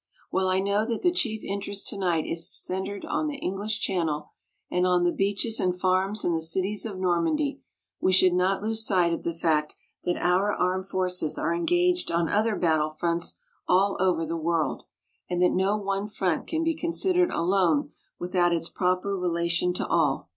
While 0.31 0.47
I 0.47 0.59
know 0.59 0.83
that 0.87 1.03
the 1.03 1.11
chief 1.11 1.43
interest 1.43 1.87
tonight 1.87 2.25
is 2.25 2.49
centered 2.51 3.05
on 3.05 3.27
the 3.27 3.35
English 3.37 3.79
Channel 3.81 4.31
and 4.71 4.87
on 4.87 5.03
the 5.03 5.11
beaches 5.11 5.59
and 5.59 5.79
farms 5.79 6.25
and 6.25 6.35
the 6.35 6.41
cities 6.41 6.87
of 6.87 6.97
Normandy, 6.97 7.61
we 7.99 8.11
should 8.11 8.33
not 8.33 8.63
lose 8.63 8.83
sight 8.83 9.13
of 9.13 9.21
the 9.21 9.31
fact 9.35 9.75
that 10.05 10.17
our 10.17 10.51
armed 10.53 10.87
forces 10.87 11.37
are 11.37 11.53
engaged 11.53 12.09
on 12.09 12.27
other 12.27 12.55
battlefronts 12.55 13.35
all 13.67 13.95
over 13.99 14.25
the 14.25 14.35
world, 14.35 14.85
and 15.29 15.39
that 15.43 15.53
no 15.53 15.77
one 15.77 16.07
front 16.07 16.47
can 16.47 16.63
be 16.63 16.73
considered 16.73 17.29
alone 17.29 17.91
without 18.17 18.53
its 18.55 18.69
proper 18.69 19.15
relation 19.15 19.71
to 19.75 19.85
all. 19.85 20.29